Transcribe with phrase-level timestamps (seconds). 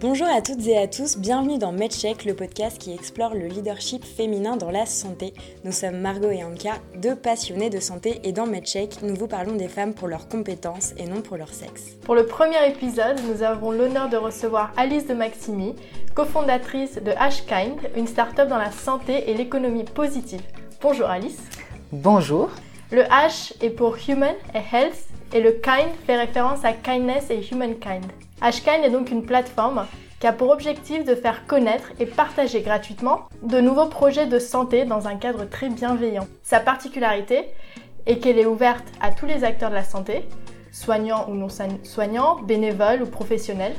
[0.00, 4.04] Bonjour à toutes et à tous, bienvenue dans MedCheck, le podcast qui explore le leadership
[4.04, 5.34] féminin dans la santé.
[5.64, 9.56] Nous sommes Margot et Anka, deux passionnés de santé et dans MedCheck, nous vous parlons
[9.56, 11.96] des femmes pour leurs compétences et non pour leur sexe.
[12.04, 15.74] Pour le premier épisode, nous avons l'honneur de recevoir Alice de Maximi,
[16.14, 20.42] cofondatrice de Hkind, une start-up dans la santé et l'économie positive.
[20.80, 21.42] Bonjour Alice.
[21.90, 22.50] Bonjour.
[22.92, 27.40] Le H est pour Human et Health et le Kind fait référence à Kindness et
[27.50, 28.04] Humankind.
[28.40, 29.86] Hkind est donc une plateforme
[30.20, 34.84] qui a pour objectif de faire connaître et partager gratuitement de nouveaux projets de santé
[34.84, 36.26] dans un cadre très bienveillant.
[36.42, 37.46] Sa particularité
[38.06, 40.24] est qu'elle est ouverte à tous les acteurs de la santé,
[40.72, 41.48] soignants ou non
[41.82, 43.74] soignants, bénévoles ou professionnels.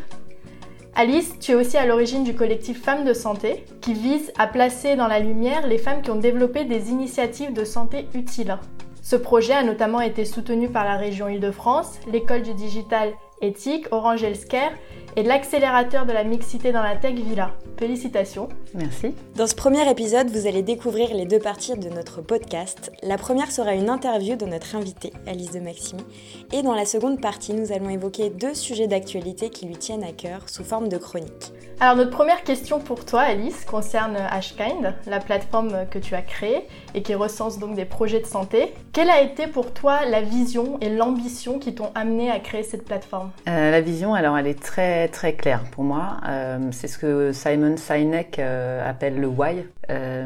[0.95, 4.95] Alice, tu es aussi à l'origine du collectif Femmes de Santé, qui vise à placer
[4.97, 8.57] dans la lumière les femmes qui ont développé des initiatives de santé utiles.
[9.01, 14.23] Ce projet a notamment été soutenu par la région Île-de-France, l'école du digital éthique, Orange
[14.23, 14.71] Healthcare
[15.15, 17.51] et l'accélérateur de la mixité dans la tech Villa.
[17.77, 18.49] Félicitations.
[18.73, 19.13] Merci.
[19.35, 22.91] Dans ce premier épisode, vous allez découvrir les deux parties de notre podcast.
[23.03, 26.03] La première sera une interview de notre invitée, Alice de Maximi.
[26.51, 30.11] Et dans la seconde partie, nous allons évoquer deux sujets d'actualité qui lui tiennent à
[30.11, 31.53] cœur sous forme de chronique.
[31.79, 36.67] Alors notre première question pour toi, Alice, concerne Hkind, la plateforme que tu as créée
[36.93, 38.73] et qui recense donc des projets de santé.
[38.91, 42.83] Quelle a été pour toi la vision et l'ambition qui t'ont amené à créer cette
[42.83, 43.31] plateforme?
[43.47, 46.17] Euh, La vision, alors elle est très très claire pour moi.
[46.27, 49.65] Euh, c'est ce que Simon Sinek euh, appelle le why.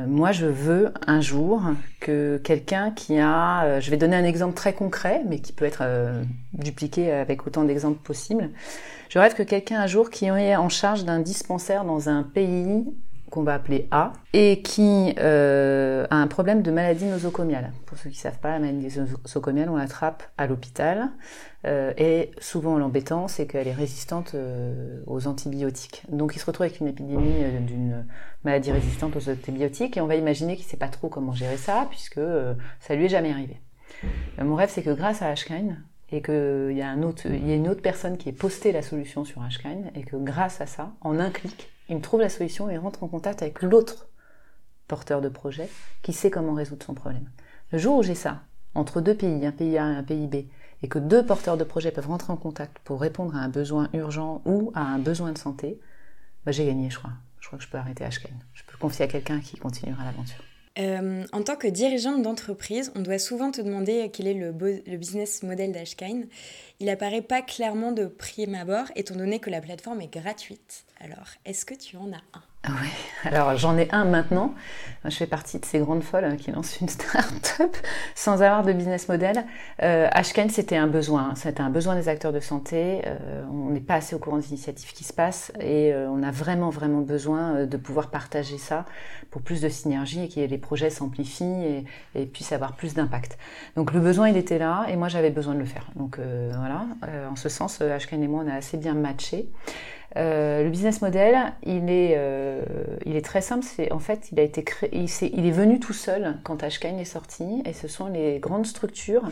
[0.08, 1.62] moi, je veux un jour
[2.00, 5.84] que quelqu'un qui a, je vais donner un exemple très concret, mais qui peut être
[6.54, 8.50] dupliqué avec autant d'exemples possibles.
[9.10, 12.86] Je rêve que quelqu'un un jour qui est en charge d'un dispensaire dans un pays
[13.34, 17.72] qu'on va appeler A et qui euh, a un problème de maladie nosocomiale.
[17.88, 21.10] Pour ceux qui ne savent pas, la maladie nosocomiale, on l'attrape à l'hôpital
[21.66, 26.04] euh, et souvent l'embêtant, c'est qu'elle est résistante euh, aux antibiotiques.
[26.10, 28.06] Donc il se retrouve avec une épidémie d'une
[28.44, 31.58] maladie résistante aux antibiotiques et on va imaginer qu'il ne sait pas trop comment gérer
[31.58, 32.22] ça puisque
[32.82, 33.60] ça lui est jamais arrivé.
[34.38, 37.82] mon rêve, c'est que grâce à Ashkine, et qu'il y, a y a une autre
[37.82, 41.32] personne qui ait posté la solution sur Hashkine et que grâce à ça, en un
[41.32, 44.08] clic, il me trouve la solution et rentre en contact avec l'autre
[44.88, 45.70] porteur de projet
[46.02, 47.30] qui sait comment résoudre son problème.
[47.72, 48.42] Le jour où j'ai ça,
[48.76, 50.36] entre deux pays, un pays A et un pays B,
[50.82, 53.90] et que deux porteurs de projet peuvent rentrer en contact pour répondre à un besoin
[53.94, 55.80] urgent ou à un besoin de santé,
[56.46, 57.14] bah j'ai gagné, je crois.
[57.40, 58.40] Je crois que je peux arrêter Hashkine.
[58.54, 60.44] Je peux confier à quelqu'un qui continuera l'aventure.
[60.80, 64.52] Euh, en tant que dirigeante d'entreprise, on doit souvent te demander quel est le,
[64.98, 66.28] business model d'Ashkine.
[66.80, 70.86] Il apparaît pas clairement de prime abord, étant donné que la plateforme est gratuite.
[71.00, 72.44] Alors, est-ce que tu en as un?
[72.70, 72.90] Oui,
[73.26, 74.54] alors j'en ai un maintenant.
[75.06, 77.76] Je fais partie de ces grandes folles hein, qui lancent une start-up
[78.16, 79.44] sans avoir de business model.
[79.82, 80.08] Euh,
[80.50, 81.36] c'était un besoin.
[81.36, 83.02] C'était un besoin des acteurs de santé.
[83.06, 86.24] Euh, on n'est pas assez au courant des initiatives qui se passent et euh, on
[86.24, 88.86] a vraiment, vraiment besoin euh, de pouvoir partager ça
[89.30, 91.86] pour plus de synergie et que les projets s'amplifient
[92.16, 93.38] et, puissent avoir plus d'impact.
[93.76, 95.90] Donc le besoin, il était là et moi, j'avais besoin de le faire.
[95.96, 96.20] Donc
[96.56, 96.86] voilà,
[97.30, 99.50] en ce sens, Ashken et moi, on a assez bien matché.
[100.16, 102.62] Euh, le business model, il est, euh,
[103.24, 103.66] très simple.
[103.92, 108.08] En fait, il a est, venu tout seul quand Ashkine est sorti, et ce sont
[108.08, 109.24] les grandes structures,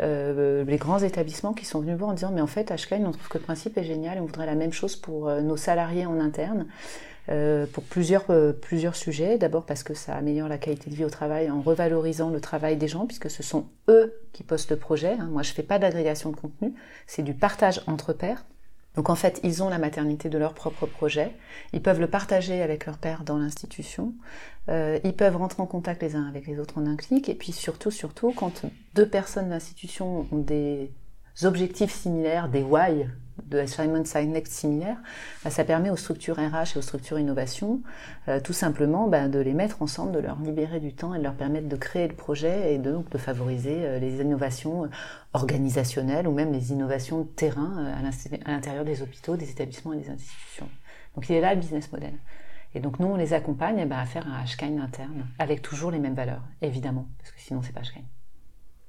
[0.00, 3.12] euh, les grands établissements qui sont venus voir en disant mais en fait Ashkine, on
[3.12, 6.18] trouve que le principe est génial, on voudrait la même chose pour nos salariés en
[6.18, 6.66] interne.
[7.72, 9.38] pour plusieurs, sujets.
[9.38, 12.76] D'abord parce que ça améliore la qualité de vie au travail en revalorisant le travail
[12.76, 15.16] des gens, puisque ce sont eux qui postent le projet.
[15.18, 15.28] Hein.
[15.30, 16.72] Moi, je fais pas d'agrégation de contenu,
[17.06, 18.44] c'est du partage entre pairs.
[18.96, 21.32] Donc en fait, ils ont la maternité de leur propre projet,
[21.72, 24.14] ils peuvent le partager avec leur père dans l'institution,
[24.70, 27.34] euh, ils peuvent rentrer en contact les uns avec les autres en un clic, et
[27.34, 28.62] puis surtout, surtout, quand
[28.94, 30.90] deux personnes de l'institution ont des
[31.42, 33.06] objectifs similaires, des why
[33.44, 34.96] de Simon Sinek similaires,
[35.44, 37.80] bah, ça permet aux structures RH et aux structures innovation
[38.28, 41.22] euh, tout simplement bah, de les mettre ensemble, de leur libérer du temps et de
[41.22, 44.88] leur permettre de créer le projet et de, donc de favoriser euh, les innovations
[45.32, 49.98] organisationnelles ou même les innovations de terrain euh, à l'intérieur des hôpitaux, des établissements et
[49.98, 50.68] des institutions.
[51.14, 52.12] Donc il est là le business model.
[52.74, 55.98] Et donc nous, on les accompagne eh à faire un Hashkine interne avec toujours les
[55.98, 58.04] mêmes valeurs, évidemment, parce que sinon c'est pas Hashkine.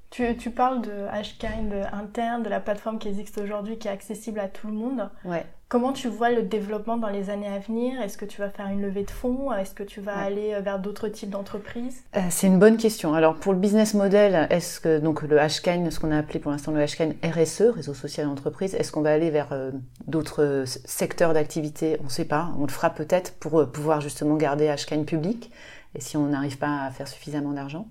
[0.09, 4.47] Tu, parles de Hkind interne, de la plateforme qui existe aujourd'hui, qui est accessible à
[4.47, 5.09] tout le monde.
[5.25, 5.45] Ouais.
[5.69, 8.01] Comment tu vois le développement dans les années à venir?
[8.01, 9.51] Est-ce que tu vas faire une levée de fonds?
[9.51, 12.03] Est-ce que tu vas aller euh, vers d'autres types d'entreprises?
[12.15, 13.13] Euh, C'est une bonne question.
[13.13, 16.51] Alors pour le business model, est-ce que donc le Hkind, ce qu'on a appelé pour
[16.51, 19.71] l'instant le Hkind RSE, réseau social d'entreprise, est-ce qu'on va aller vers euh,
[20.07, 21.97] d'autres secteurs d'activité?
[21.99, 22.49] On ne sait pas.
[22.57, 25.51] On le fera peut-être pour pouvoir justement garder Hkind public.
[25.97, 27.87] Et si on n'arrive pas à faire suffisamment d'argent,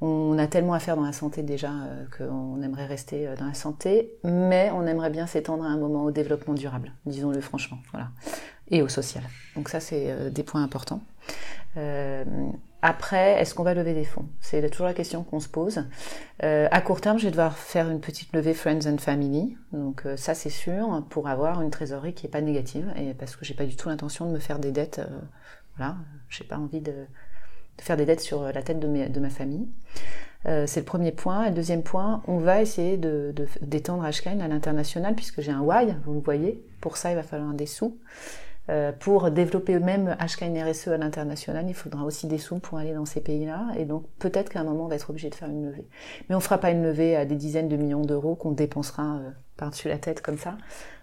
[0.00, 3.46] on a tellement à faire dans la santé déjà euh, qu'on aimerait rester euh, dans
[3.46, 7.78] la santé, mais on aimerait bien s'étendre à un moment au développement durable, disons-le franchement.
[7.92, 8.08] Voilà.
[8.68, 9.22] et au social.
[9.56, 11.00] Donc ça, c'est des points importants.
[12.86, 14.28] Après, est-ce qu'on va lever des fonds?
[14.40, 15.86] C'est toujours la question qu'on se pose.
[16.42, 19.56] Euh, à court terme, je vais devoir faire une petite levée Friends and Family.
[19.72, 22.92] Donc euh, ça, c'est sûr, pour avoir une trésorerie qui n'est pas négative.
[22.96, 24.98] Et parce que j'ai pas du tout l'intention de me faire des dettes.
[24.98, 25.18] Euh,
[25.78, 25.96] voilà,
[26.28, 26.92] j'ai pas envie de,
[27.78, 29.68] de, faire des dettes sur la tête de, ma famille.
[30.46, 31.44] Euh, c'est le premier point.
[31.44, 35.60] Et le deuxième point, on va essayer de, d'étendre Ashkine à l'international puisque j'ai un
[35.60, 36.62] why, vous le voyez.
[36.80, 37.98] Pour ça, il va falloir des sous.
[38.70, 42.94] Euh, pour développer même HKN RSE à l'international, il faudra aussi des sous pour aller
[42.94, 43.66] dans ces pays-là.
[43.76, 45.86] Et donc peut-être qu'à un moment, on va être obligé de faire une levée.
[46.28, 49.16] Mais on ne fera pas une levée à des dizaines de millions d'euros qu'on dépensera
[49.16, 50.56] euh, par-dessus la tête comme ça.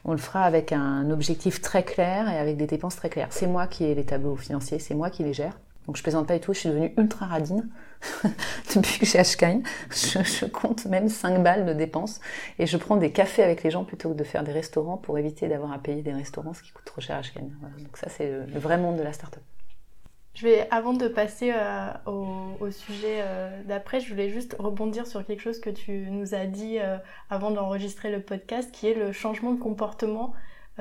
[0.06, 3.28] On le fera avec un objectif très clair et avec des dépenses très claires.
[3.30, 5.60] C'est moi qui ai les tableaux financiers, c'est moi qui les gère.
[5.88, 7.68] Donc je plaisante pas du tout, je suis devenue ultra radine
[8.76, 9.64] depuis que j'ai Ashkine.
[9.90, 12.20] Je, compte même 5 balles de dépenses
[12.60, 15.18] et je prends des cafés avec les gens plutôt que de faire des restaurants pour
[15.18, 17.22] éviter d'avoir à payer des restaurants, ce qui coûte trop cher à.
[17.42, 19.44] Donc ça c'est le, vrai monde de la start-up.
[20.34, 25.26] Je vais, avant de passer euh, au, sujet euh, d'après, je voulais juste rebondir sur
[25.26, 26.98] quelque chose que tu nous as dit euh,
[27.30, 30.34] avant d'enregistrer le podcast, qui est le changement de comportement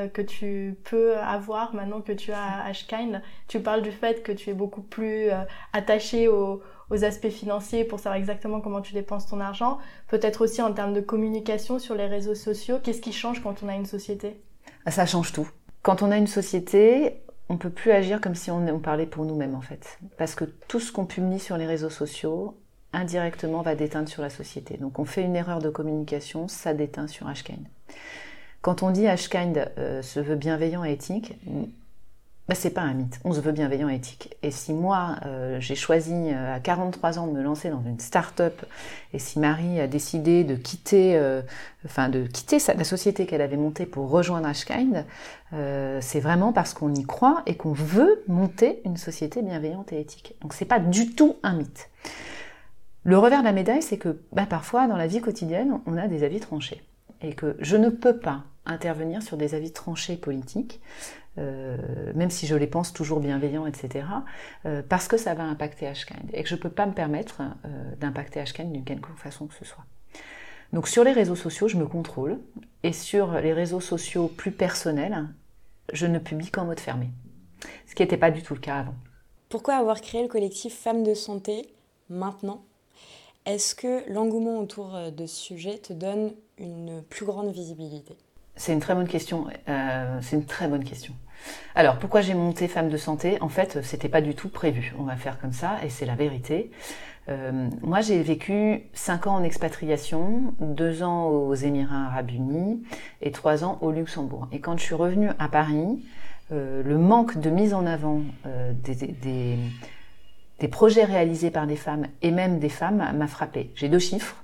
[0.08, 3.23] que tu peux avoir maintenant que tu as Ashkind.
[3.49, 5.43] Tu parles du fait que tu es beaucoup plus euh,
[5.73, 6.62] attaché aux,
[7.02, 9.79] aspects financiers pour savoir exactement comment tu dépenses ton argent.
[10.08, 12.79] Peut-être aussi en termes de communication sur les réseaux sociaux.
[12.82, 14.41] Qu'est-ce qui change quand on a une société?
[14.85, 15.49] Ah, Ça change tout.
[15.82, 19.25] Quand on a une société, on peut plus agir comme si on, on parlait pour
[19.25, 19.99] nous-mêmes en fait.
[20.19, 22.56] Parce que tout ce qu'on publie sur les réseaux sociaux,
[22.93, 24.76] indirectement va déteindre sur la société.
[24.76, 27.67] Donc on fait une erreur de communication, ça déteint sur Ashkind.
[28.62, 31.35] Quand on dit Ashkind euh, se veut bienveillant et éthique,
[32.47, 33.19] bah, c'est pas un mythe.
[33.25, 34.37] On se veut bienveillant et éthique.
[34.43, 37.99] Et si moi, euh, j'ai choisi euh, à 43 ans de me lancer dans une
[37.99, 38.62] start-up,
[39.15, 41.19] et si Marie a décidé de quitter,
[41.87, 45.06] enfin de quitter la société qu'elle avait montée pour rejoindre Ashkind,
[45.53, 50.35] c'est vraiment parce qu'on y croit et qu'on veut monter une société bienveillante et éthique.
[50.43, 51.89] Donc c'est pas du tout un mythe.
[53.05, 56.06] Le revers de la médaille, c'est que bah, parfois, dans la vie quotidienne, on a
[56.06, 56.83] des avis tranchés
[57.23, 60.81] et que je ne peux pas intervenir sur des avis tranchés politiques,
[61.39, 61.77] euh,
[62.15, 64.07] même si je les pense toujours bienveillants, etc.,
[64.67, 67.43] euh, parce que ça va impacter Ashkind et que je ne peux pas me permettre
[67.65, 69.85] euh, d'impacter Ashkind d'une quelconque façon que ce soit.
[70.73, 72.41] Donc sur les réseaux sociaux, je me contrôle
[72.83, 75.29] et sur les réseaux sociaux plus personnels,
[75.93, 77.11] je ne publie qu'en mode fermé,
[77.87, 78.95] ce qui n'était pas du tout le cas avant.
[79.49, 81.75] Pourquoi avoir créé le collectif Femmes de Santé
[82.09, 82.65] maintenant?
[83.47, 88.17] Est-ce que l'engouement autour de ce sujet te donne une plus grande visibilité?
[88.61, 89.47] C'est une très bonne question.
[89.71, 91.15] Euh, c'est une très bonne question.
[91.75, 93.39] Alors, pourquoi j'ai monté Femme de Santé?
[93.41, 94.95] En fait, c'était pas du tout prévu.
[94.99, 96.71] On va faire comme ça, et c'est la vérité.
[97.31, 102.83] Euh, moi, j'ai vécu 5 ans en expatriation, 2 ans aux Émirats Arabes Unis
[103.23, 104.47] et 3 ans au Luxembourg.
[104.53, 106.05] Et quand je suis revenue à Paris,
[106.53, 108.21] euh, le manque de mise en avant
[108.85, 109.56] des, des,
[110.59, 113.71] des, projets réalisés par des femmes et même des femmes m'a frappé.
[113.75, 114.37] J'ai deux chiffres.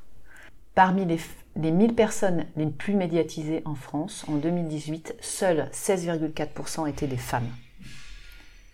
[0.75, 1.19] Parmi les,
[1.57, 7.49] les 1000 personnes les plus médiatisées en France, en 2018, seuls 16,4% étaient des femmes.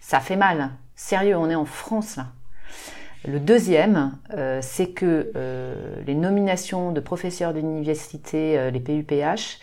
[0.01, 0.61] Ça fait mal.
[0.61, 0.73] Hein.
[0.97, 2.27] Sérieux, on est en France là.
[3.27, 5.75] Le deuxième, euh, c'est que euh,
[6.07, 9.61] les nominations de professeurs d'université, euh, les PUPH,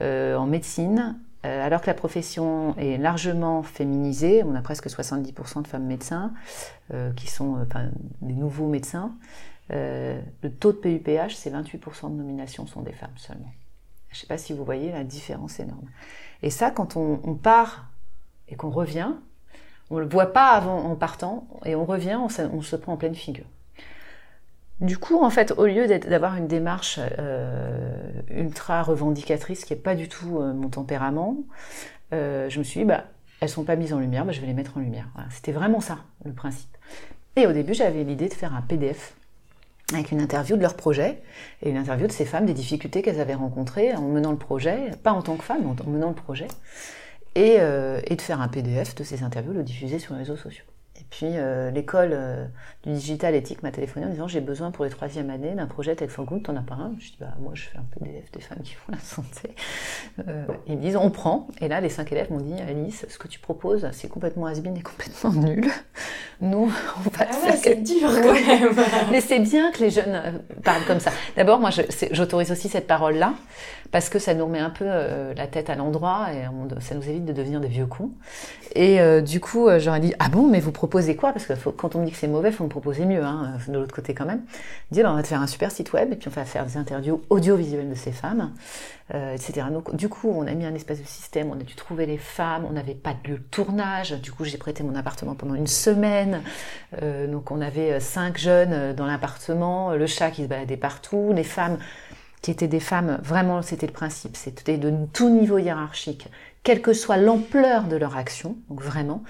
[0.00, 5.86] en médecine, alors que la profession est largement féminisée, on a presque 70% de femmes
[5.86, 6.32] médecins,
[7.16, 7.66] qui sont
[8.20, 9.10] des nouveaux médecins,
[9.70, 13.52] euh, le taux de PUPH, c'est 28% de nominations sont des femmes seulement.
[14.10, 15.88] Je ne sais pas si vous voyez la différence énorme.
[16.42, 17.90] Et ça, quand on, part
[18.48, 19.12] et qu'on revient,
[19.90, 22.28] on ne le voit pas avant en partant, et on revient, on
[22.62, 23.44] se, prend en pleine figure.
[24.80, 29.94] Du coup, en fait, au lieu d'avoir une démarche euh, ultra revendicatrice, qui n'est pas
[29.94, 31.36] du tout euh, mon tempérament,
[32.12, 33.04] je me suis dit, bah,
[33.40, 35.08] elles sont pas mises en lumière, bah, je vais les mettre en lumière.
[35.30, 36.74] C'était vraiment ça, le principe.
[37.36, 39.14] Et au début, j'avais l'idée de faire un PDF
[39.92, 41.22] avec une interview de leur projet
[41.62, 44.90] et une interview de ces femmes, des difficultés qu'elles avaient rencontrées en menant le projet,
[45.02, 46.48] pas en tant que femmes, mais en menant le projet,
[47.34, 50.36] et, euh, et de faire un PDF de ces interviews, le diffuser sur les réseaux
[50.36, 50.64] sociaux.
[50.98, 52.44] Et puis euh, l'école euh,
[52.82, 55.94] du digital éthique m'a téléphoné en disant j'ai besoin pour les troisième années d'un projet
[55.94, 56.92] Tech for Good, t'en as pas un?
[56.98, 59.54] Je dis bah moi je fais un PDF des femmes qui font la santé.
[60.26, 61.46] Euh, ils me disent on prend.
[61.60, 64.58] Et là les cinq élèves m'ont dit Alice, ce que tu proposes c'est complètement has
[64.58, 65.70] et complètement nul.
[66.40, 68.70] Nous on va ah c'est dur quand même.
[69.10, 71.10] Mais c'est bien que les jeunes parlent comme ça.
[71.36, 71.70] D'abord moi
[72.12, 73.34] j'autorise aussi cette parole là
[73.90, 76.44] parce que ça nous remet un peu la tête à l'endroit et
[76.80, 78.10] ça nous évite de devenir des vieux cons.
[78.74, 81.32] Et du coup j'aurais dit ah bon mais vous proposez quoi?
[81.32, 83.58] Parce que quand on me dit que c'est mauvais, il faut me proposer mieux, hein,
[83.66, 84.42] de l'autre côté quand même.
[84.90, 86.64] Il dit, on va te faire un super site web, et puis on va faire
[86.64, 88.52] des interviews audiovisuelles de ces femmes,
[89.14, 89.66] euh, etc.
[89.72, 92.18] Donc, du coup, on a mis un espèce de système, on a dû trouver les
[92.18, 95.54] femmes, on n'avait pas de lieu de tournage, du coup, j'ai prêté mon appartement pendant
[95.54, 96.27] une semaine,
[97.02, 101.44] euh, donc on avait cinq jeunes dans l'appartement, le chat qui se baladait partout, les
[101.44, 101.78] femmes
[102.42, 106.28] qui étaient des femmes, vraiment c'était le principe, c'était de tout niveau hiérarchique,
[106.62, 109.22] quelle que soit l'ampleur de leur action, donc vraiment,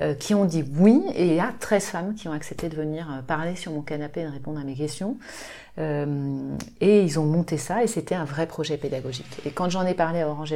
[0.00, 2.76] euh, qui ont dit oui, et il y a 13 femmes qui ont accepté de
[2.76, 5.16] venir euh, parler sur mon canapé et de répondre à mes questions.
[5.78, 9.40] Euh, et ils ont monté ça, et c'était un vrai projet pédagogique.
[9.44, 10.52] Et quand j'en ai parlé à Orange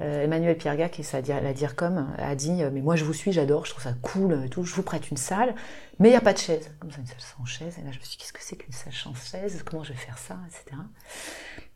[0.00, 3.70] Emmanuel Pierga, qui est la DIRCOM, a dit Mais moi je vous suis, j'adore, je
[3.70, 5.54] trouve ça cool, et tout, je vous prête une salle,
[5.98, 6.70] mais il n'y a pas de chaise.
[6.80, 7.76] Comme ça, une salle sans chaise.
[7.78, 9.62] Et là, je me suis dit Qu'est-ce que c'est qu'une salle sans chaise?
[9.64, 10.38] Comment je vais faire ça?
[10.46, 10.76] Etc.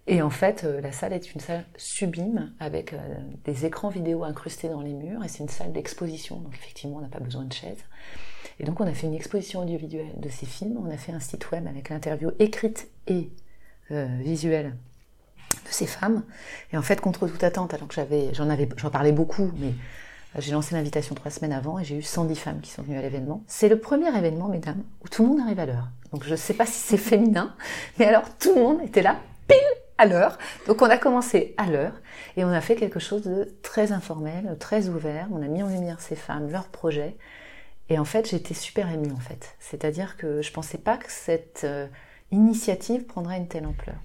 [0.07, 2.99] Et en fait, euh, la salle est une salle sublime avec euh,
[3.45, 6.37] des écrans vidéo incrustés dans les murs et c'est une salle d'exposition.
[6.41, 7.85] Donc effectivement, on n'a pas besoin de chaises.
[8.61, 10.79] Et donc on a fait une exposition audiovisuelle de ces films.
[10.79, 13.31] On a fait un site web avec l'interview écrite et
[13.91, 14.77] euh, visuelle
[15.55, 16.23] de ces femmes.
[16.73, 19.75] Et en fait, contre toute attente, alors que j'avais, j'en avais, parlais beaucoup, mais
[20.39, 23.03] j'ai lancé l'invitation trois semaines avant et j'ai eu 110 femmes qui sont venues à
[23.03, 23.45] l'événement.
[23.47, 25.89] C'est le premier événement, mesdames, où tout le monde arrive à l'heure.
[26.13, 27.55] Donc je ne sais pas si c'est féminin,
[27.99, 29.59] mais alors tout le monde était là pile
[29.99, 30.39] à l'heure.
[30.67, 31.93] Donc on a commencé à l'heure
[32.37, 35.29] et on a fait quelque chose de très informel, très ouvert.
[35.31, 37.17] On a mis en lumière ces femmes, leurs projets.
[37.89, 39.55] Et en fait, j'étais super émue en fait.
[39.61, 41.87] C'est-à-dire que je pensais pas que cette euh,
[42.33, 43.97] initiative prendrait une telle ampleur.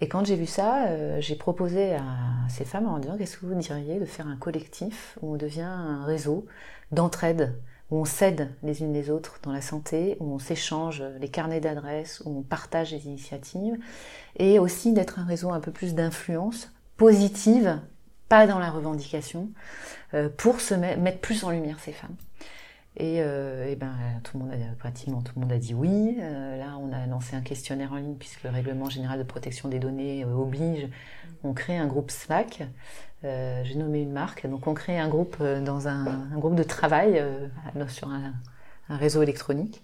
[0.00, 2.04] Et quand j'ai vu ça, euh, j'ai proposé à
[2.48, 5.62] ces femmes en disant qu'est-ce que vous diriez de faire un collectif où on devient
[5.62, 6.46] un réseau
[6.92, 7.54] d'entraide
[7.90, 11.60] où on s'aide les unes les autres dans la santé, où on s'échange les carnets
[11.60, 13.76] d'adresses, où on partage les initiatives,
[14.38, 17.80] et aussi d'être un réseau un peu plus d'influence positive,
[18.28, 19.50] pas dans la revendication,
[20.14, 22.16] euh, pour se mettre plus en lumière ces femmes.
[22.98, 23.92] Et, euh, ben
[24.24, 26.16] tout le monde a, pratiquement tout le monde a dit oui.
[26.18, 29.68] Euh, là, on a lancé un questionnaire en ligne puisque le règlement général de protection
[29.68, 30.88] des données euh, oblige.
[31.44, 32.62] On crée un groupe Slack.
[33.24, 34.46] Euh, J'ai nommé une marque.
[34.46, 36.04] Donc, on crée un groupe dans un,
[36.36, 37.22] groupe de travail
[37.88, 38.32] sur un,
[38.88, 39.82] un, réseau électronique.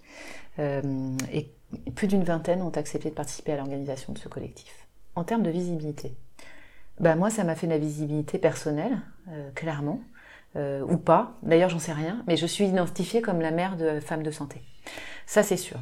[0.57, 1.51] et
[1.95, 4.87] plus d'une vingtaine ont accepté de participer à l'organisation de ce collectif.
[5.15, 6.15] En termes de visibilité,
[6.99, 8.99] ben moi, ça m'a fait de la visibilité personnelle,
[9.55, 9.99] clairement.
[10.55, 11.33] Euh, ou pas.
[11.41, 14.61] D'ailleurs, j'en sais rien, mais je suis identifiée comme la mère de femmes de santé.
[15.25, 15.79] Ça, c'est sûr.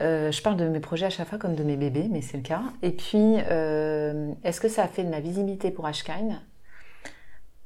[0.00, 2.36] Euh, je parle de mes projets à chaque fois comme de mes bébés, mais c'est
[2.36, 2.62] le cas.
[2.82, 6.40] Et puis, euh, est-ce que ça a fait de ma visibilité pour Ashkine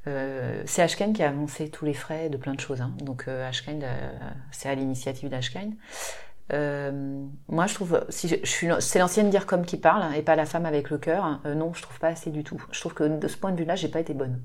[0.05, 2.83] C'est Ashkine qui a annoncé tous les frais de plein de choses.
[2.83, 2.93] Hein.
[3.01, 3.83] Donc, Ashkine,
[4.51, 5.77] c'est à l'initiative d'Ashkine.
[6.51, 10.91] moi, je trouve, c'est l'ancienne dire comme qui parle hein, et pas la femme avec
[10.91, 11.41] le cœur.
[11.47, 12.63] non, je trouve pas assez du tout.
[12.71, 14.43] Je trouve que de ce point de vue-là, j'ai pas été bonne.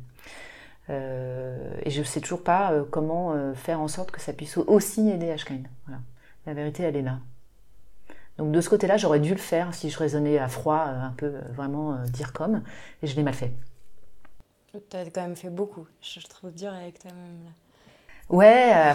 [0.89, 4.33] Euh, et je ne sais toujours pas euh, comment euh, faire en sorte que ça
[4.33, 5.67] puisse aussi aider Ashkine.
[5.85, 6.01] Voilà.
[6.45, 7.19] La vérité, elle est là.
[8.37, 11.33] Donc de ce côté-là, j'aurais dû le faire si je raisonnais à froid, un peu
[11.53, 12.63] vraiment dire comme,
[13.03, 13.51] et je l'ai mal fait.
[14.71, 15.85] Tu as quand même fait beaucoup.
[16.01, 17.51] Je trouve dur avec toi-même là.
[18.29, 18.93] Ouais,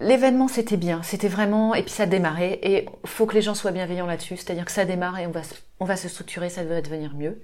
[0.00, 3.72] l'événement c'était bien, c'était vraiment, et puis ça démarrait, et faut que les gens soient
[3.72, 5.42] bienveillants là-dessus, c'est-à-dire que ça démarre et on va,
[5.80, 7.42] on va se structurer, ça va devenir mieux.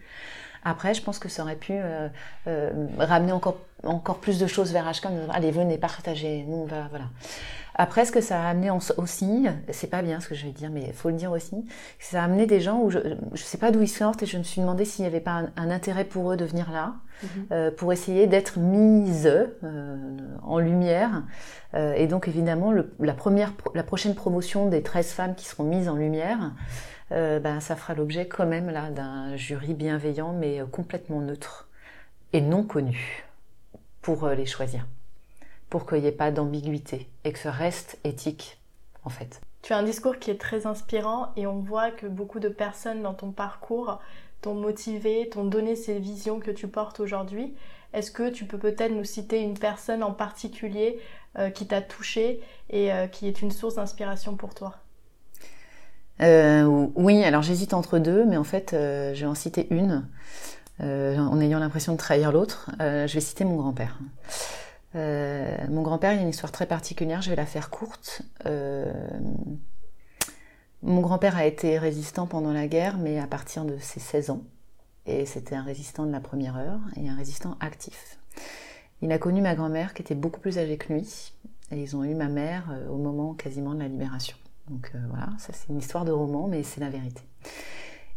[0.65, 2.09] Après, je pense que ça aurait pu euh,
[2.47, 5.07] euh, ramener encore, encore plus de choses vers HK.
[5.31, 6.45] Allez, venez, partagez.
[6.47, 7.07] Nous, on va, voilà.
[7.75, 10.71] Après, ce que ça a amené aussi, c'est pas bien ce que je vais dire,
[10.71, 11.65] mais il faut le dire aussi,
[11.99, 14.37] ça a amené des gens où je ne sais pas d'où ils sortent et je
[14.37, 17.29] me suis demandé s'il n'y avait pas un, intérêt pour eux de venir là, mhm.
[17.53, 21.23] euh, pour essayer d'être mise euh, en lumière.
[21.75, 25.65] Euh, et donc évidemment, le, la, première, la prochaine promotion des 13 femmes qui seront
[25.65, 26.53] mises en lumière,
[27.13, 31.69] euh, ben, ça fera l'objet quand même là d'un jury bienveillant mais euh, complètement neutre
[32.33, 33.25] et non connu
[34.01, 34.87] pour euh, les choisir,
[35.69, 38.59] pour qu'il n'y ait pas d'ambiguïté et que ce reste éthique
[39.05, 39.43] en fait.
[39.61, 43.03] Tu as un discours qui est très inspirant et on voit que beaucoup de personnes
[43.03, 44.01] dans ton parcours
[44.41, 47.55] t'ont motivé, t'ont donné ces visions que tu portes aujourd'hui.
[47.93, 50.99] Est-ce que tu peux peut-être nous citer une personne en particulier
[51.55, 52.41] qui t'a touché
[52.71, 54.82] et qui est une source d'inspiration pour toi?
[56.23, 60.07] Euh, oui, alors j'hésite entre deux, mais en fait, euh, je vais en citer une,
[60.81, 62.71] euh, en ayant l'impression de trahir l'autre.
[62.79, 63.99] je vais citer mon grand-père.
[64.95, 68.23] mon grand-père, il y a une histoire très particulière, je vais la faire courte.
[70.83, 74.43] mon grand-père a été résistant pendant la guerre, mais à partir de ses 16 ans.
[75.07, 78.19] Et c'était un résistant de la première heure et un résistant actif.
[79.01, 81.33] Il a connu ma grand-mère qui était beaucoup plus âgée que lui,
[81.73, 84.37] et ils ont eu ma mère au moment quasiment de la libération.
[84.69, 87.23] Donc euh, voilà, ça c'est une histoire de roman, mais c'est la vérité.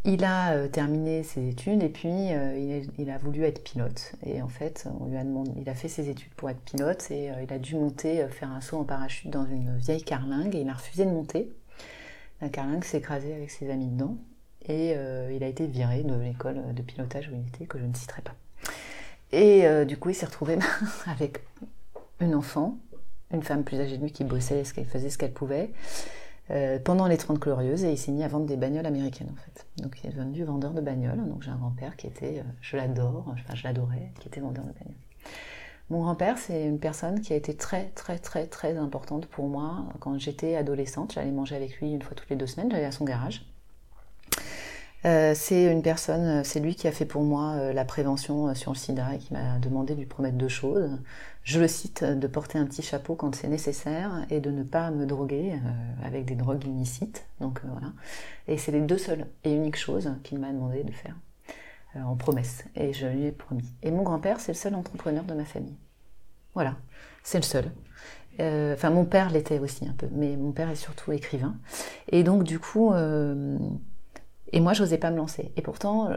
[0.04, 4.12] il a terminé ses études et puis il, a, voulu être pilote.
[4.24, 7.10] Et en fait, on lui a demandé, il a fait ses études pour être pilote
[7.10, 10.60] et il a dû monter, faire un saut en parachute dans une vieille carlingue et
[10.60, 11.50] il a refusé de monter.
[12.40, 14.16] La carlingue s'est écrasée avec ses amis dedans
[14.68, 17.94] et il a été viré de l'école de pilotage où il était, que je ne
[17.94, 18.36] citerai pas.
[19.32, 20.56] Et du coup, il s'est retrouvé
[21.06, 21.40] avec
[22.20, 22.78] une enfant,
[23.32, 25.70] une femme plus âgée de lui qui bossait, faisait ce qu'elle pouvait.
[26.52, 29.36] Euh, pendant les 30 glorieuses et il s'est mis à vendre des bagnoles américaines en
[29.36, 29.66] fait.
[29.82, 31.26] Donc il est devenu vendeur de bagnoles.
[31.28, 34.64] Donc j'ai un grand-père qui était, euh, je l'adore, enfin je l'adorais, qui était vendeur
[34.64, 34.94] de bagnoles.
[35.90, 39.86] Mon grand-père, c'est une personne qui a été très très très très importante pour moi
[39.98, 41.12] quand j'étais adolescente.
[41.14, 43.44] J'allais manger avec lui une fois toutes les deux semaines, j'allais à son garage.
[45.06, 48.76] Euh, c'est une personne, c'est lui qui a fait pour moi la prévention sur le
[48.76, 50.98] sida et qui m'a demandé de lui promettre deux choses
[51.46, 54.90] je le cite, de porter un petit chapeau quand c'est nécessaire et de ne pas
[54.90, 57.24] me droguer euh, avec des drogues illicites.
[57.40, 57.92] Donc euh, voilà.
[58.48, 61.14] Et c'est les deux seules et uniques choses qu'il m'a demandé de faire
[61.94, 62.64] euh, en promesse.
[62.74, 63.72] Et je lui ai promis.
[63.84, 65.76] Et mon grand-père, c'est le seul entrepreneur de ma famille.
[66.54, 66.74] Voilà,
[67.22, 67.70] c'est le seul.
[68.38, 71.56] Enfin, mon père l'était aussi un peu, mais mon père est surtout écrivain.
[72.08, 72.92] Et donc, du coup,
[74.52, 75.52] et moi, je n'osais pas me lancer.
[75.56, 76.10] Et pourtant,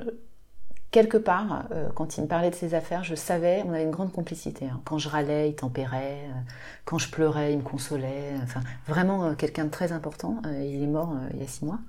[0.91, 3.91] quelque part, euh, quand il me parlait de ses affaires, je savais, on avait une
[3.91, 4.65] grande complicité.
[4.65, 4.81] Hein.
[4.85, 6.19] Quand je râlais, il tempérait.
[6.23, 6.39] Euh,
[6.85, 8.33] quand je pleurais, il me consolait.
[8.43, 10.41] Enfin, vraiment euh, quelqu'un de très important.
[10.45, 11.79] il est mort il y a six mois.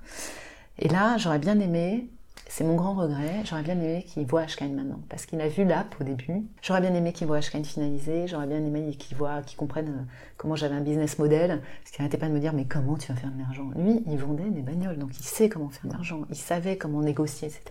[0.79, 2.07] Et là, j'aurais bien aimé
[2.51, 3.43] c'est mon grand regret.
[3.45, 4.99] J'aurais bien aimé qu'il voit Ashkine maintenant.
[5.07, 6.43] Parce qu'il a vu l'app au début.
[6.61, 8.27] J'aurais bien aimé qu'il voit Ashkine finalisé.
[8.27, 10.03] J'aurais bien aimé qu'il voit, qu'il comprenne euh,
[10.35, 11.61] comment j'avais un business model.
[11.81, 13.71] Parce qu'il n'arrêtait pas de me dire, mais comment tu vas faire de l'argent?
[13.77, 14.97] Lui, il vendait des bagnoles.
[14.97, 16.23] Donc il sait comment faire de l'argent.
[16.29, 17.63] Il savait comment négocier, etc.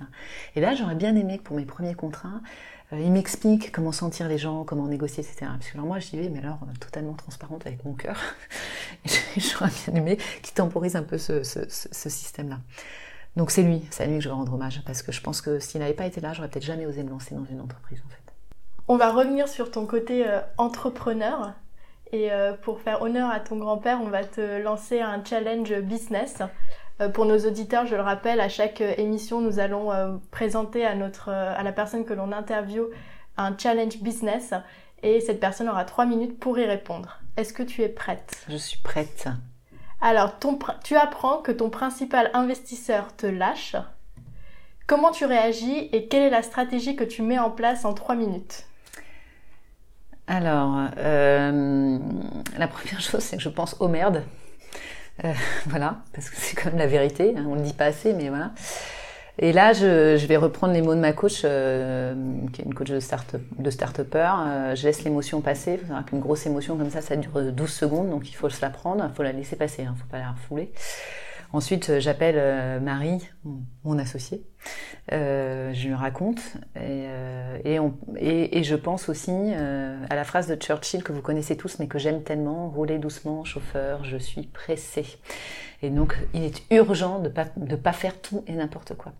[0.57, 2.41] Et là, j'aurais bien aimé que pour mes premiers contrats,
[2.95, 5.41] euh, il m'explique comment sentir les gens, comment négocier, etc.
[5.59, 8.19] Parce que alors moi, j'y vais, mais alors euh, totalement transparente avec mon cœur.
[9.37, 12.61] J'aurais bien aimé qu'il temporise un peu ce système-là.
[13.37, 15.41] Donc c'est lui, c'est à lui que je veux rendre hommage, parce que je pense
[15.41, 18.03] que s'il n'avait pas été là, j'aurais peut-être jamais osé me lancer dans une entreprise
[18.05, 18.21] en fait.
[18.89, 21.53] On va revenir sur ton côté euh, entrepreneur.
[22.13, 26.39] Et euh, pour faire honneur à ton grand-père, on va te lancer un challenge business.
[27.01, 31.29] Euh, pour nos auditeurs, je le rappelle, à chaque émission, nous allons présenter à, notre,
[31.29, 32.91] à la personne que l'on interviewe
[33.37, 34.55] un challenge business.
[35.05, 37.21] Et cette personne aura trois minutes pour y répondre.
[37.37, 38.45] Est-ce que tu es prête?
[38.49, 39.29] Je suis prête.
[40.01, 40.39] Alors,
[40.83, 43.77] tu apprends que ton principal investisseur te lâche.
[44.87, 48.15] Comment tu réagis et quelle est la stratégie que tu mets en place en trois
[48.15, 48.65] minutes?
[50.27, 51.99] Alors, euh,
[52.57, 54.25] la première chose, c'est que je pense aux merdes.
[55.25, 55.33] Euh,
[55.67, 57.35] voilà, parce que c'est quand même la vérité.
[57.37, 58.53] Hein, on ne le dit pas assez, mais voilà.
[59.39, 62.15] Et là, je, je, vais reprendre les mots de ma coach, euh,
[62.53, 64.33] qui est une coach de start de start-upper.
[64.41, 65.81] Euh, je laisse l'émotion passer.
[65.83, 68.61] Il faut qu'une grosse émotion comme ça, ça dure 12 secondes, donc il faut se
[68.61, 70.73] la prendre, il faut la laisser passer, il hein, ne faut pas la refouler.
[71.53, 73.29] Ensuite, euh, j'appelle euh, Marie,
[73.85, 74.43] mon associée,
[75.13, 76.41] euh, je lui raconte
[76.77, 81.99] et, je pense aussi à la phrase de Churchill que vous connaissez tous mais que
[81.99, 85.19] j'aime tellement, rouler doucement, chauffeur, je suis pressé.
[85.83, 89.13] Et donc, il est urgent de de pas faire tout et n'importe quoi.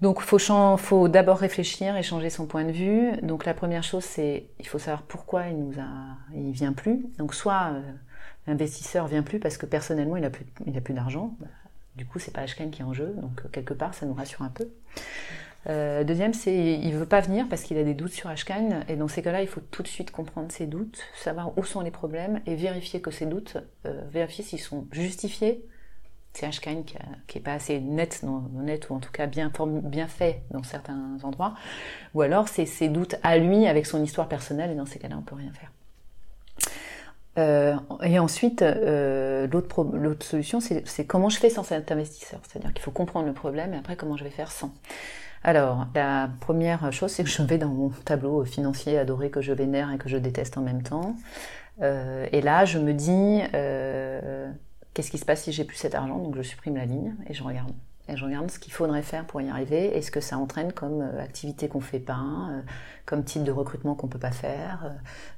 [0.00, 0.38] Donc, faut,
[0.76, 3.10] faut d'abord réfléchir et changer son point de vue.
[3.22, 5.88] Donc, la première chose, c'est il faut savoir pourquoi il nous a,
[6.36, 7.06] il vient plus.
[7.18, 7.72] Donc, soit
[8.48, 11.36] l'investisseur vient plus parce que personnellement il a plus, d'argent.
[11.96, 14.14] Du coup, c'est pas Ashken qui est en jeu, donc euh, quelque part, ça nous
[14.14, 14.68] rassure un peu.
[15.68, 18.80] Euh, deuxième, c'est il veut pas venir parce qu'il a des doutes sur Ashkan.
[18.88, 21.80] Et dans ces cas-là, il faut tout de suite comprendre ses doutes, savoir où sont
[21.80, 25.64] les problèmes et vérifier que ces doutes, euh, vérifier s'ils sont justifiés.
[26.32, 29.50] C'est Ashkan qui, qui est pas assez net, non, ou en tout cas bien,
[29.82, 31.54] bien fait dans certains endroits.
[32.14, 35.16] Ou alors c'est ses doutes à lui avec son histoire personnelle et dans ces cas-là,
[35.18, 35.72] on peut rien faire.
[37.38, 42.40] Euh, et ensuite, euh, l'autre solution, c'est comment je fais sans cet investisseur.
[42.48, 44.72] C'est-à-dire qu'il faut comprendre le problème et après comment je vais faire sans.
[45.44, 49.52] Alors, la première chose, c'est que je vais dans mon tableau financier adoré que je
[49.52, 51.14] vénère et que je déteste en même temps.
[51.80, 53.40] Euh, et là, je me dis,
[54.94, 56.18] qu'est-ce qui se passe si j'ai plus cet argent?
[56.18, 57.72] Donc, je supprime la ligne et je regarde
[58.08, 60.72] et je regarde ce qu'il faudrait faire pour y arriver et ce que ça entraîne
[60.72, 62.60] comme euh, activité qu'on fait pas, euh,
[63.04, 64.94] comme type de recrutement qu'on peut pas faire,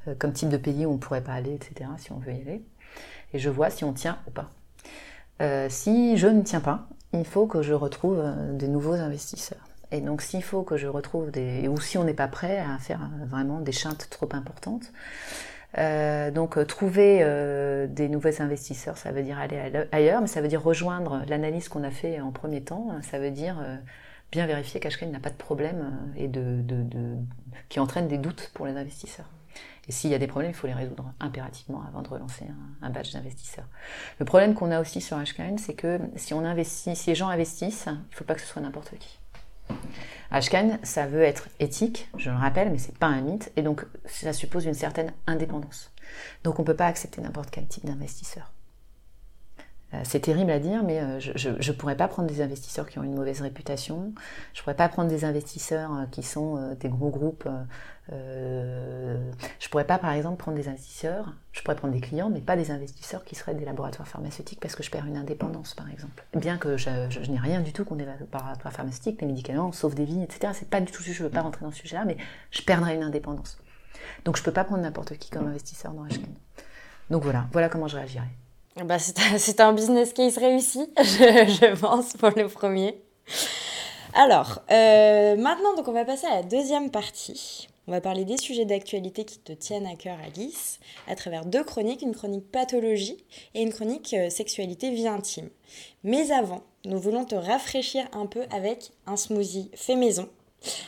[0.07, 1.91] euh, comme type de pays où on pourrait pas aller, etc.
[1.99, 2.63] si on veut y aller.
[3.33, 4.51] Et je vois si on tient ou pas.
[5.69, 8.23] si je ne tiens pas, il faut que je retrouve
[8.55, 9.67] des nouveaux investisseurs.
[9.93, 11.67] Et donc s'il faut que je retrouve des...
[11.69, 14.93] ou si on n'est pas prêt à faire vraiment des chintes trop importantes,
[15.79, 20.41] euh, donc euh, trouver euh, des nouveaux investisseurs, ça veut dire aller ailleurs, mais ça
[20.41, 22.89] veut dire rejoindre l'analyse qu'on a fait en premier temps.
[23.03, 23.57] Ça veut dire
[24.33, 27.17] bien vérifier qu'Ashken n'a pas de problème et de, de, de,
[27.69, 29.29] qui entraîne des doutes pour les investisseurs.
[29.89, 32.47] Et s'il y a des problèmes, il faut les résoudre impérativement avant de relancer
[32.83, 33.65] un, badge d'investisseur.
[34.19, 37.29] Le problème qu'on a aussi sur HKN, c'est que si on investit, si les gens
[37.29, 39.20] investissent, il ne faut pas que ce soit n'importe qui.
[40.33, 43.85] HKN, ça veut être éthique, je le rappelle, mais c'est pas un mythe, et donc
[44.07, 45.93] ça suppose une certaine indépendance.
[46.45, 48.53] Donc on ne peut pas accepter n'importe quel type d'investisseur.
[49.93, 52.99] Euh, c'est terrible à dire, mais euh, je ne pourrais pas prendre des investisseurs qui
[52.99, 54.13] ont une mauvaise réputation.
[54.55, 57.49] Je ne pourrais pas prendre des investisseurs euh, qui sont des gros groupes.
[58.09, 61.35] je ne pourrais pas, par exemple, prendre des investisseurs.
[61.61, 64.75] Je pourrais prendre des clients, mais pas des investisseurs qui seraient des laboratoires pharmaceutiques parce
[64.75, 66.25] que je perds une indépendance, par exemple.
[66.35, 66.89] Bien que je,
[67.31, 70.55] n'ai rien du tout contre les laboratoires pharmaceutiques, les médicaments sauvent des vies, etc.
[70.59, 72.17] C'est pas du tout ce Je ne veux pas rentrer dans ce sujet-là, mais
[72.51, 73.59] je perdrais une indépendance.
[74.25, 76.33] Donc je peux pas prendre n'importe qui comme investisseur dans HKN.
[77.11, 78.31] Donc voilà, voilà comment je réagirais.
[78.83, 82.99] Bah, c'est un business case réussi, je, pense, pour le premier.
[84.15, 87.69] Alors, euh, maintenant, donc, on va passer à la deuxième partie.
[87.87, 91.65] On va parler des sujets d'actualité qui te tiennent à cœur, Alice, à travers deux
[91.65, 93.17] chroniques, une chronique pathologie
[93.55, 95.49] et une chronique euh, sexualité vie intime.
[96.05, 100.29] Mais avant, nous voulons te rafraîchir un peu avec un smoothie fait maison.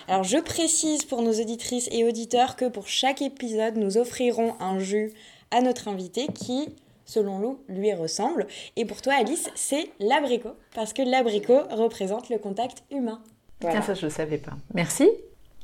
[0.06, 4.78] Alors je précise pour nos auditrices et auditeurs que pour chaque épisode, nous offrirons un
[4.78, 5.12] jus
[5.50, 6.68] à notre invité qui
[7.04, 8.46] selon Lou, lui ressemble.
[8.76, 13.20] Et pour toi, Alice, c'est l'abricot, parce que l'abricot représente le contact humain.
[13.60, 14.52] Tiens, ça, je ne le savais pas.
[14.74, 15.08] Merci.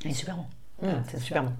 [0.04, 0.44] Il est super bon.
[0.82, 1.52] Mmh, c'est super bon.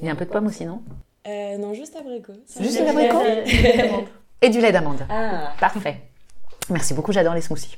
[0.00, 0.82] Il y a un peu de pomme aussi, non?
[1.26, 2.32] Euh, Non, juste abricot.
[2.60, 3.20] Juste l'abricot
[4.40, 5.04] Et du lait d'amande.
[5.10, 5.52] Ah.
[5.58, 6.00] Parfait.
[6.70, 7.76] Merci beaucoup, j'adore les smoothies.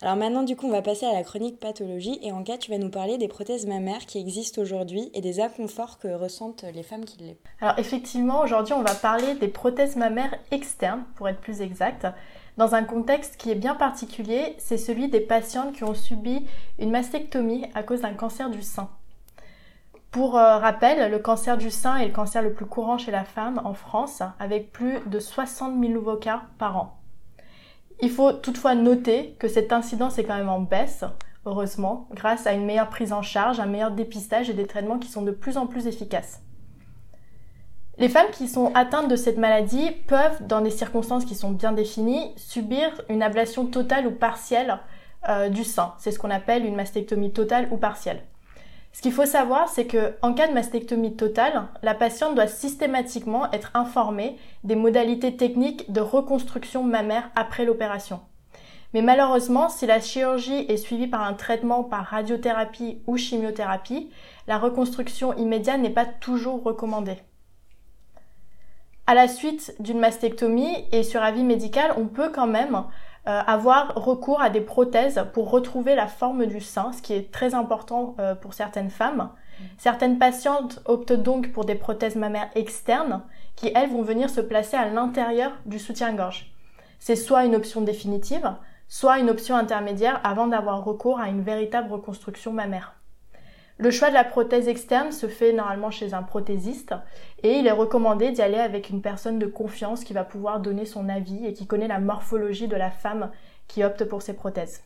[0.00, 2.20] Alors maintenant, du coup, on va passer à la chronique pathologie.
[2.22, 5.40] Et en cas, tu vas nous parler des prothèses mammaires qui existent aujourd'hui et des
[5.40, 7.36] inconforts que ressentent les femmes qui les.
[7.60, 12.06] Alors effectivement, aujourd'hui, on va parler des prothèses mammaires externes, pour être plus exact.
[12.58, 16.46] Dans un contexte qui est bien particulier, c'est celui des patientes qui ont subi
[16.78, 18.88] une mastectomie à cause d'un cancer du sein.
[20.10, 23.24] Pour euh, rappel, le cancer du sein est le cancer le plus courant chez la
[23.24, 26.98] femme en France, avec plus de 60 000 nouveaux cas par an.
[28.00, 31.04] Il faut toutefois noter que cette incidence est quand même en baisse,
[31.44, 35.08] heureusement, grâce à une meilleure prise en charge, un meilleur dépistage et des traitements qui
[35.08, 36.40] sont de plus en plus efficaces.
[37.98, 41.72] Les femmes qui sont atteintes de cette maladie peuvent, dans des circonstances qui sont bien
[41.72, 44.78] définies, subir une ablation totale ou partielle
[45.28, 45.94] euh, du sein.
[45.98, 48.22] C'est ce qu'on appelle une mastectomie totale ou partielle.
[48.98, 53.48] Ce qu'il faut savoir, c'est que en cas de mastectomie totale, la patiente doit systématiquement
[53.52, 58.18] être informée des modalités techniques de reconstruction mammaire après l'opération.
[58.94, 64.10] Mais malheureusement, si la chirurgie est suivie par un traitement par radiothérapie ou chimiothérapie,
[64.48, 67.18] la reconstruction immédiate n'est pas toujours recommandée.
[69.06, 72.82] À la suite d'une mastectomie et sur avis médical, on peut quand même
[73.26, 77.30] euh, avoir recours à des prothèses pour retrouver la forme du sein, ce qui est
[77.32, 79.30] très important euh, pour certaines femmes.
[79.76, 83.22] Certaines patientes optent donc pour des prothèses mammaires externes
[83.56, 86.52] qui, elles, vont venir se placer à l'intérieur du soutien-gorge.
[87.00, 88.54] C'est soit une option définitive,
[88.88, 92.97] soit une option intermédiaire avant d'avoir recours à une véritable reconstruction mammaire.
[93.80, 96.94] Le choix de la prothèse externe se fait normalement chez un prothésiste
[97.44, 100.84] et il est recommandé d'y aller avec une personne de confiance qui va pouvoir donner
[100.84, 103.30] son avis et qui connaît la morphologie de la femme
[103.68, 104.82] qui opte pour ces prothèses.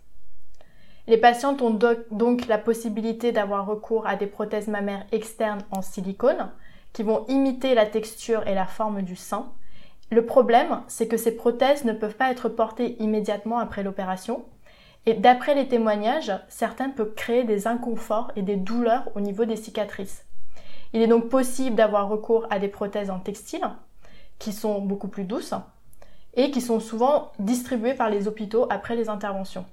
[1.06, 1.78] Les patientes ont
[2.10, 6.50] donc la possibilité d'avoir recours à des prothèses mammaires externes en silicone
[6.92, 9.50] qui vont imiter la texture et la forme du sein.
[10.10, 14.44] Le problème, c'est que ces prothèses ne peuvent pas être portées immédiatement après l'opération
[15.06, 19.56] et d'après les témoignages, certains peuvent créer des inconforts et des douleurs au niveau des
[19.56, 20.24] cicatrices.
[20.92, 23.64] Il est donc possible d'avoir recours à des prothèses en textile,
[24.38, 25.54] qui sont beaucoup plus douces,
[26.34, 29.64] et qui sont souvent distribuées par les hôpitaux après les interventions.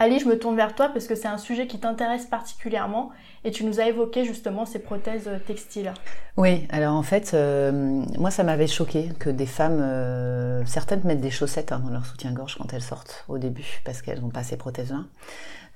[0.00, 3.10] Ali, je me tourne vers toi parce que c'est un sujet qui t'intéresse particulièrement
[3.44, 5.92] et tu nous as évoqué justement ces prothèses euh, textiles.
[6.36, 7.72] Oui, alors en fait, euh,
[8.16, 12.06] moi ça m'avait choqué que des femmes, euh, certaines mettent des chaussettes hein, dans leur
[12.06, 15.00] soutien-gorge quand elles sortent au début parce qu'elles n'ont pas ces prothèses-là.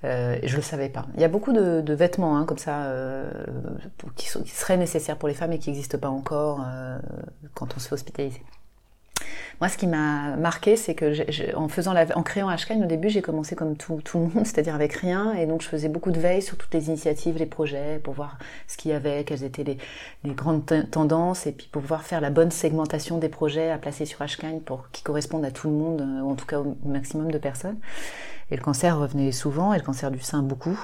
[0.04, 1.06] Euh, je le savais pas.
[1.14, 2.92] Il y a beaucoup de, vêtements hein, comme ça
[4.16, 6.64] qui, qui, seraient nécessaires pour les femmes et qui n'existent pas encore
[7.54, 8.42] quand on se fait hospitaliser.
[9.62, 13.11] Moi, ce qui m'a marqué, c'est que en faisant la, en créant HKN, au début,
[13.11, 16.11] j'ai commencé comme tout, tout le monde, c'est-à-dire avec rien, et donc je faisais beaucoup
[16.11, 19.44] de veille sur toutes les initiatives, les projets, pour voir ce qu'il y avait, quelles
[19.44, 19.79] étaient les,
[20.25, 24.05] les, grandes tendances, et puis pour pouvoir faire la bonne segmentation des projets à placer
[24.05, 27.31] sur HKN pour qu'ils correspondent à tout le monde, ou en tout cas au maximum
[27.31, 27.79] de personnes.
[28.52, 30.78] Et le cancer revenait souvent, et le cancer du sein beaucoup.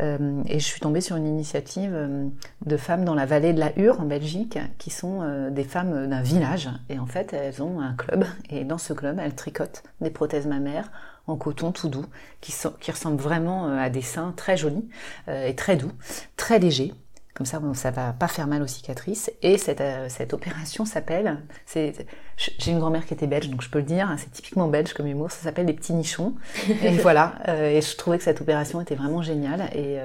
[0.00, 2.26] Euh, et je suis tombée sur une initiative euh,
[2.66, 6.08] de femmes dans la vallée de la Hure, en Belgique, qui sont euh, des femmes
[6.08, 6.68] d'un village.
[6.90, 10.46] Et en fait, elles ont un club, et dans ce club, elles tricotent des prothèses
[10.46, 10.90] mammaires
[11.26, 12.04] en coton tout doux,
[12.42, 12.52] qui,
[12.90, 14.88] ressemblent vraiment à des seins très jolis
[15.26, 15.90] et très doux,
[16.36, 16.94] très légers,
[17.36, 19.30] Comme ça, ça va pas faire mal aux cicatrices.
[19.42, 21.42] Et cette, cette opération s'appelle,
[21.74, 24.94] j'ai une grand-mère qui était belge, donc je peux le dire, hein, c'est typiquement belge
[24.94, 26.34] comme humour, ça s'appelle les petits nichons.
[26.82, 29.68] et voilà, et je trouvais que cette opération était vraiment géniale.
[29.74, 29.98] Et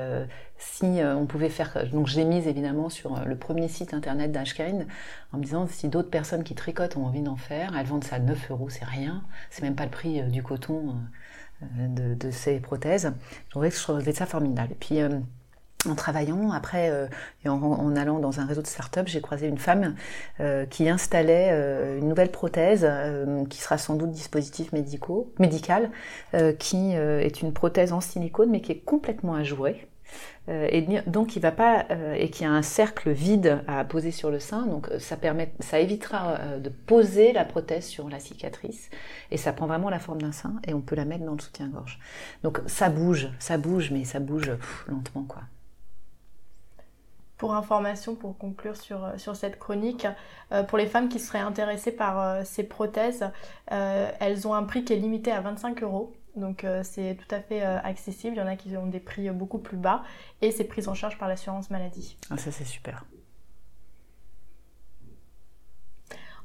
[0.57, 4.85] si on pouvait faire, donc je l'ai mise évidemment sur le premier site internet d'Ashkind
[5.31, 8.17] en me disant si d'autres personnes qui tricotent ont envie d'en faire, elles vendent ça
[8.17, 10.95] à 9 euros, c'est rien, c'est même pas le prix du coton
[11.61, 13.13] de, de, ces prothèses.
[13.45, 14.71] Je trouvais que je trouvais ça formidable.
[14.73, 15.09] Et puis, euh,
[15.89, 17.07] en travaillant, après, euh,
[17.45, 19.95] et en, allant dans un réseau de start-up, j'ai croisé une femme
[20.39, 21.49] euh, qui installait
[21.99, 22.87] une nouvelle prothèse,
[23.49, 25.91] qui sera sans doute dispositif médical,
[26.59, 29.87] qui est une prothèse en silicone, mais qui est complètement à jouer.
[30.49, 33.83] Euh, et donc il va pas euh, et qu'il y a un cercle vide à
[33.85, 38.09] poser sur le sein, donc euh, ça permet, ça évitera de poser la prothèse sur
[38.09, 38.89] la cicatrice
[39.29, 41.41] et ça prend vraiment la forme d'un sein et on peut la mettre dans le
[41.41, 41.99] soutien-gorge.
[42.43, 44.51] Donc ça bouge, ça bouge, mais ça bouge
[44.87, 45.43] lentement quoi.
[47.41, 50.05] Pour information, pour conclure sur, sur cette chronique,
[50.67, 53.31] pour les femmes qui seraient intéressées par ces prothèses,
[53.67, 56.13] elles ont un prix qui est limité à 25 euros.
[56.35, 58.35] Donc euh, c'est tout à fait euh, accessible.
[58.35, 60.03] Il y en a qui ont des prix euh, beaucoup plus bas
[60.41, 62.17] et c'est pris en charge par l'assurance maladie.
[62.29, 63.05] Ah, ça c'est super.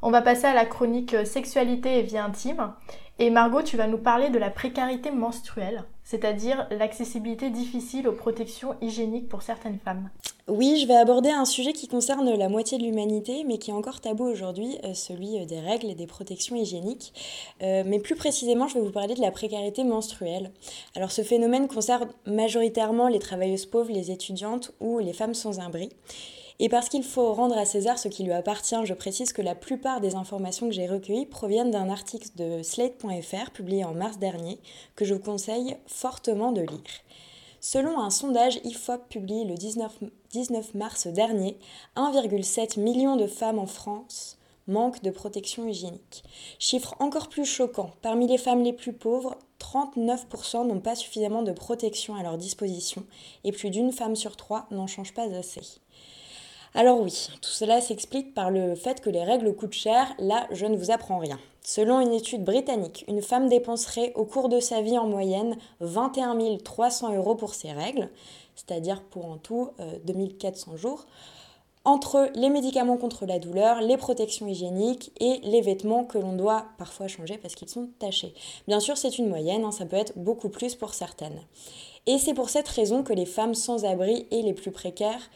[0.03, 2.73] On va passer à la chronique sexualité et vie intime.
[3.19, 8.77] Et Margot, tu vas nous parler de la précarité menstruelle, c'est-à-dire l'accessibilité difficile aux protections
[8.83, 10.11] hygiéniques pour certaines femmes.
[10.49, 13.75] Oui, je vais aborder un sujet qui concerne la moitié de l'humanité, mais qui est
[13.75, 17.13] encore tabou aujourd'hui, euh, celui euh, des règles et des protections hygiéniques.
[17.63, 20.53] Euh, mais plus précisément, je vais vous parler de la précarité menstruelle.
[20.95, 25.89] Alors ce phénomène concerne majoritairement les travailleuses pauvres, les étudiantes ou les femmes sans abri.
[26.59, 29.55] Et parce qu'il faut rendre à César ce qui lui appartient, je précise que la
[29.55, 34.59] plupart des informations que j'ai recueillies proviennent d'un article de slate.fr publié en mars dernier
[34.95, 36.81] que je vous conseille fortement de lire.
[37.61, 41.59] Selon un sondage IFOP publié le 19, 19 mars dernier,
[41.97, 46.25] 1,7 million de femmes en France manquent de protection hygiénique.
[46.59, 51.53] Chiffre encore plus choquant, parmi les femmes les plus pauvres, 39% n'ont pas suffisamment de
[51.53, 53.05] protection à leur disposition
[53.45, 55.81] et plus d'une femme sur trois n'en change pas assez.
[56.79, 60.67] Alors oui, tout cela s'explique par le fait que les règles coûtent cher, là je
[60.67, 61.39] ne vous apprends rien.
[61.63, 66.59] Selon une étude britannique, une femme dépenserait au cours de sa vie en moyenne 21
[66.59, 68.11] 300 euros pour ses règles,
[68.57, 69.71] c'est-à-dire pour en tout
[70.05, 71.07] 2400 euh, jours,
[71.87, 76.67] entre les médicaments contre la douleur, les protections hygiéniques et les vêtements que l'on doit
[76.77, 78.35] parfois changer parce qu'ils sont tachés.
[78.69, 81.41] Bien sûr, c'est une moyenne, hein, ça peut être beaucoup plus pour certaines.
[82.05, 85.31] Et c'est pour cette raison que les femmes sans abri et les plus précaires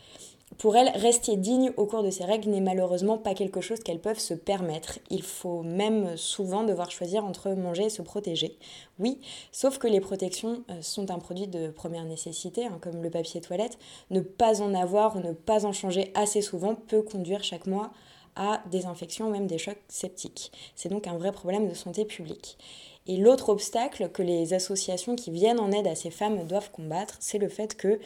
[0.58, 4.00] pour elles, rester digne au cours de ces règles n'est malheureusement pas quelque chose qu'elles
[4.00, 4.98] peuvent se permettre.
[5.08, 8.58] Il faut même souvent devoir choisir entre manger et se protéger.
[8.98, 9.18] Oui,
[9.52, 13.40] sauf que les protections euh, sont un produit de première nécessité, hein, comme le papier
[13.40, 13.78] toilette.
[14.10, 17.90] Ne pas en avoir ou ne pas en changer assez souvent peut conduire chaque mois
[18.36, 20.52] à des infections ou même des chocs septiques.
[20.74, 22.58] C'est donc un vrai problème de santé publique.
[23.06, 27.16] Et l'autre obstacle que les associations qui viennent en aide à ces femmes doivent combattre,
[27.18, 27.98] c'est le fait que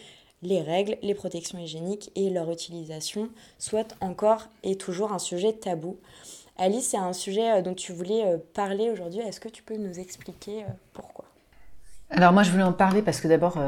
[0.44, 3.28] les règles, les protections hygiéniques et leur utilisation
[3.58, 5.96] soient encore et toujours un sujet tabou.
[6.56, 9.20] Alice, c'est un sujet euh, dont tu voulais euh, parler aujourd'hui.
[9.20, 11.24] Est-ce que tu peux nous expliquer euh, pourquoi?
[12.10, 13.58] Alors moi je voulais en parler parce que d'abord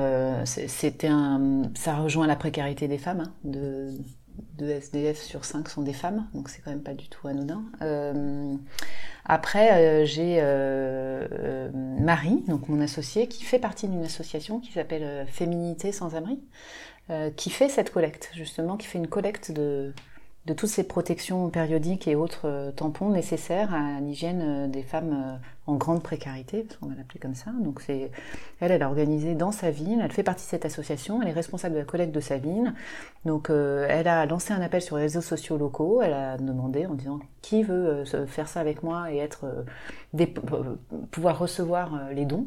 [0.45, 3.91] c'était un, ça rejoint la précarité des femmes, hein, de,
[4.59, 7.63] de SDF sur 5 sont des femmes, donc c'est quand même pas du tout anodin.
[9.29, 14.73] Après, euh, j'ai euh, euh, Marie, donc mon associée, qui fait partie d'une association qui
[14.73, 16.41] s'appelle Féminité sans abri,
[17.37, 19.93] qui fait cette collecte, justement, qui fait une collecte de,
[20.47, 26.03] de toutes ces protections périodiques et autres tampons nécessaires à l'hygiène des femmes en grande
[26.03, 27.51] précarité, parce qu'on va l'appeler comme ça.
[27.61, 28.11] Donc c'est
[28.61, 31.33] elle, elle a organisé dans sa ville, elle fait partie de cette association, elle est
[31.33, 32.73] responsable de la collecte de sa ville.
[33.25, 36.95] Donc elle a lancé un appel sur les réseaux sociaux locaux, elle a demandé en
[36.95, 39.63] disant qui veut euh, faire ça avec moi et être euh,
[40.19, 40.75] euh,
[41.13, 42.47] pouvoir recevoir les dons.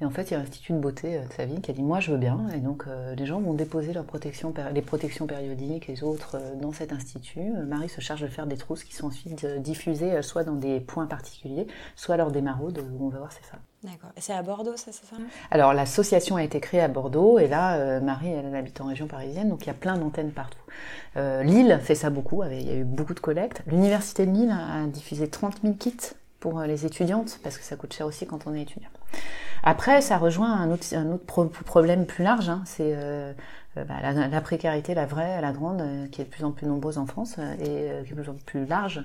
[0.00, 1.82] Et en fait, il y a l'Institut de beauté de sa vie qui a dit
[1.82, 2.46] moi je veux bien.
[2.54, 6.94] Et donc les gens vont déposer leurs protections, les protections périodiques les autres dans cet
[6.94, 7.52] institut.
[7.66, 11.04] Marie se charge de faire des trousses qui sont ensuite diffusées soit dans des points
[11.04, 13.60] particuliers, soit lors des où on va voir ces femmes.
[13.82, 14.10] D'accord.
[14.16, 15.16] Et c'est à Bordeaux, ça, c'est ça
[15.50, 19.06] Alors, l'association a été créée à Bordeaux, et là, euh, Marie, elle, habite en région
[19.06, 20.58] parisienne, donc il y a plein d'antennes partout.
[21.16, 23.62] Euh, Lille fait ça beaucoup, il y a eu beaucoup de collectes.
[23.66, 25.96] L'Université de Lille a diffusé 30 000 kits
[26.40, 28.88] pour euh, les étudiantes, parce que ça coûte cher aussi quand on est étudiant.
[29.62, 31.24] Après, ça rejoint un autre, un autre
[31.64, 33.32] problème plus large, hein, c'est euh,
[33.76, 36.98] bah, la, précarité, la vraie, la grande, euh, qui est de plus en plus nombreuse
[36.98, 39.04] en France euh, et qui est de plus en plus large,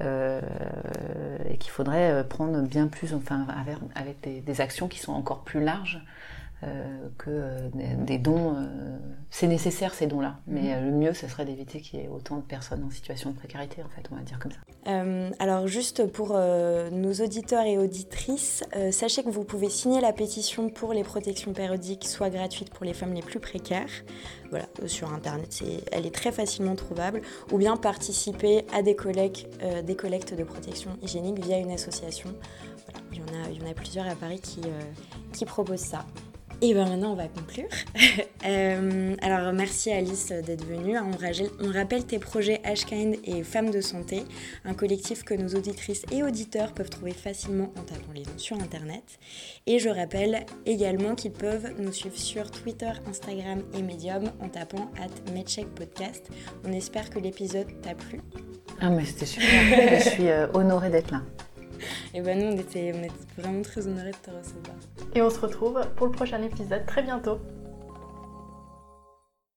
[0.00, 3.46] et qu'il faudrait prendre bien plus, enfin,
[3.94, 6.02] avec, des, actions qui sont encore plus larges
[7.18, 7.70] que
[8.04, 8.56] des dons,
[9.30, 10.38] c'est nécessaire ces dons-là.
[10.46, 10.84] Mais mhm.
[10.84, 13.82] le mieux, ce serait d'éviter qu'il y ait autant de personnes en situation de précarité,
[13.82, 14.58] en fait, on va dire comme ça.
[15.38, 20.92] alors juste pour nos auditeurs et auditrices, sachez que vous pouvez signer la pétition pour
[20.92, 23.90] les protections périodiques, soit gratuites pour les femmes les plus précaires.
[24.50, 27.22] Voilà, sur Internet, elle est très facilement trouvable.
[27.52, 29.46] Ou bien participer à des collectes,
[29.84, 32.30] des collectes de protection hygiénique via une association.
[33.12, 34.80] il, y en a, il y en a plusieurs à Paris qui, euh,
[35.32, 36.04] qui proposent ça.
[36.64, 37.68] Et bien maintenant, on va conclure.
[38.46, 40.98] Euh, alors, merci Alice d'être venue.
[40.98, 44.22] On, rappelle tes projets Ashkind et Femmes de Santé,
[44.66, 48.60] un collectif que nos auditrices et auditeurs peuvent trouver facilement en tapant les noms sur
[48.60, 49.02] Internet.
[49.64, 54.92] Et je rappelle également qu'ils peuvent nous suivre sur Twitter, Instagram et Medium en tapant
[55.00, 56.28] at Podcast.
[56.68, 58.20] On espère que l'épisode t'a plu.
[58.78, 60.00] Ah, mais c'était super.
[60.00, 61.22] je suis euh, honorée d'être là.
[62.14, 64.76] Et ben nous, on était, on était vraiment très honorés de te recevoir.
[65.14, 67.38] Et on se retrouve pour le prochain épisode très bientôt.